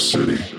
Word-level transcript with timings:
City. 0.00 0.49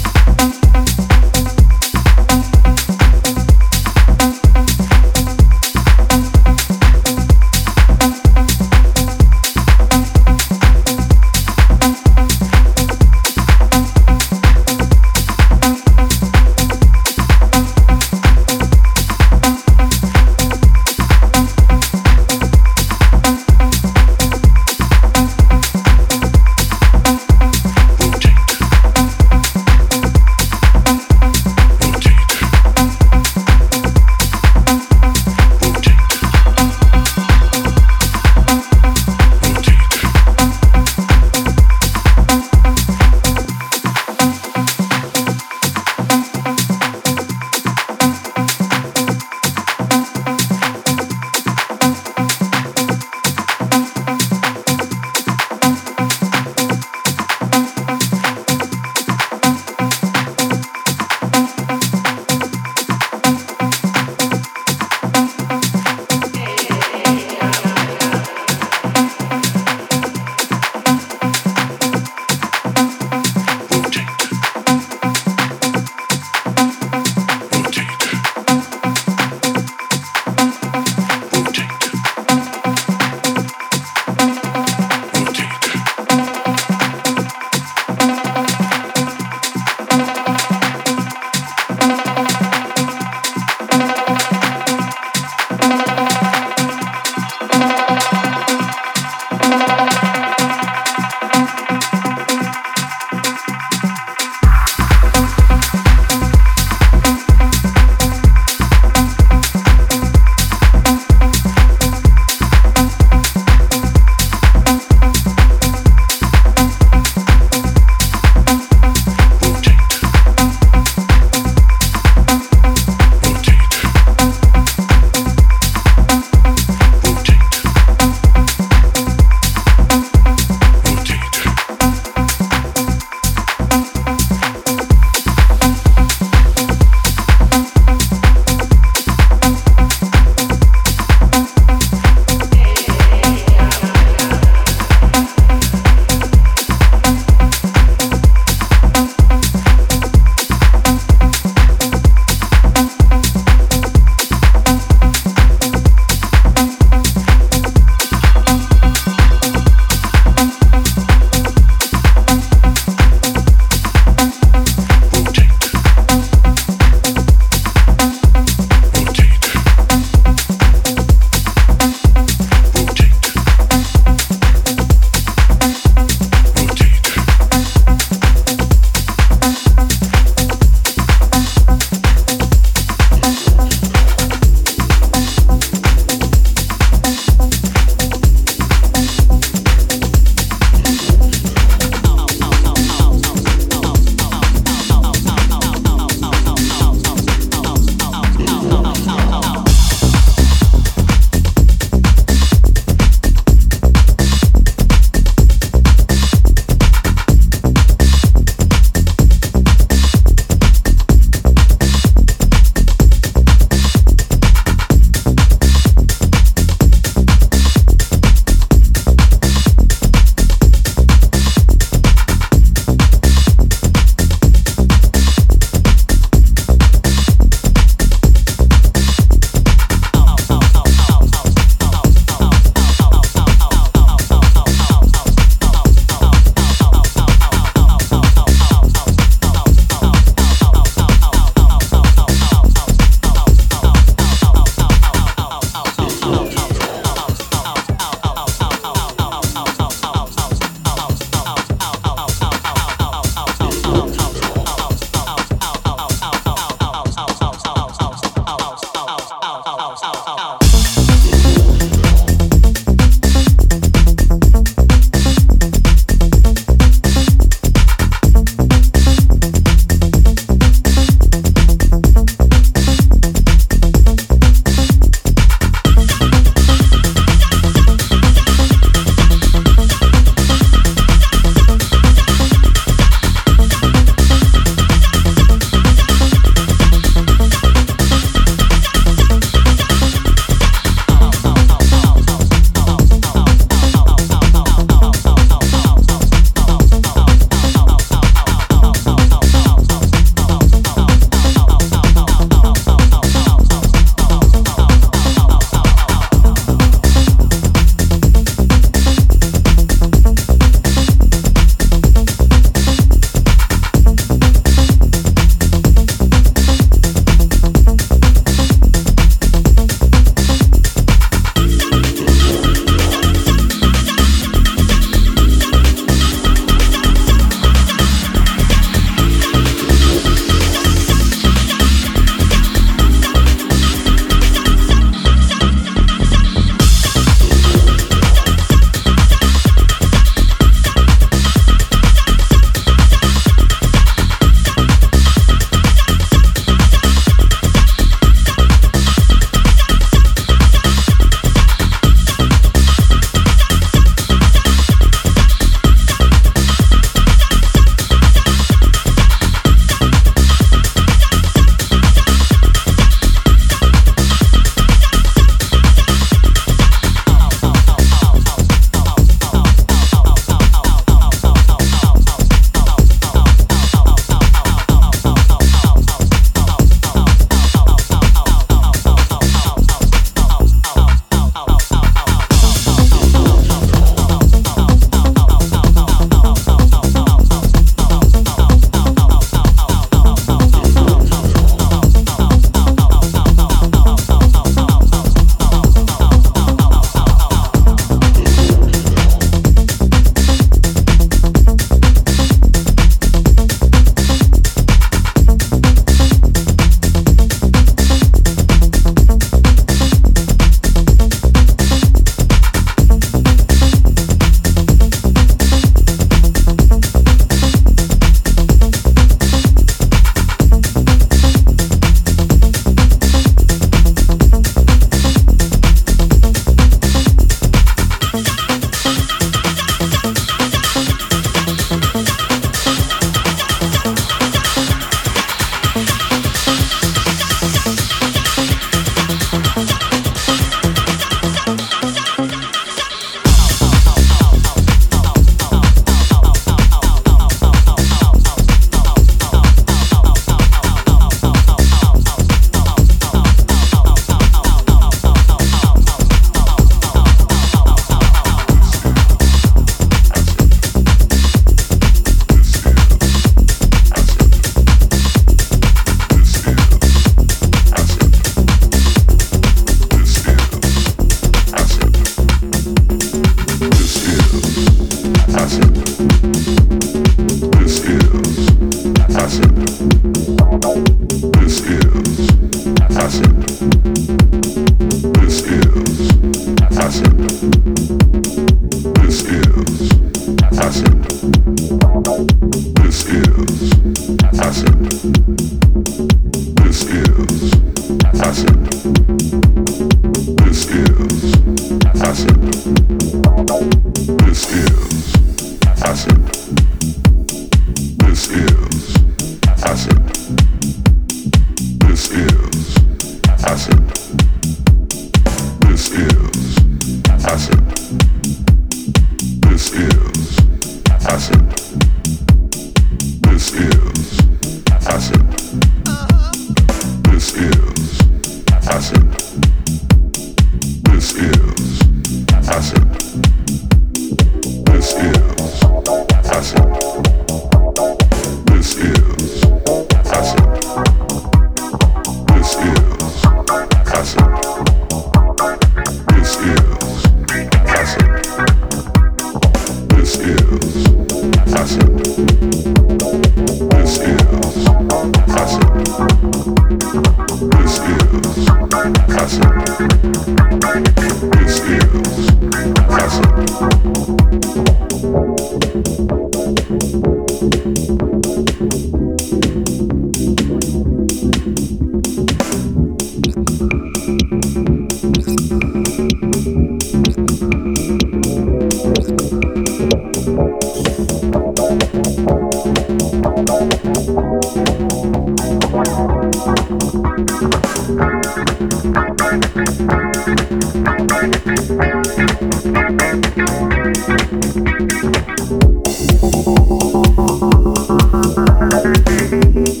Thank 599.74 600.00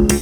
you. 0.00 0.13